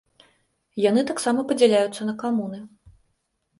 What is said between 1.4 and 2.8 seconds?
падзяляюцца на камуны.